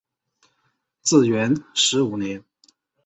[1.03, 2.43] 至元十五年。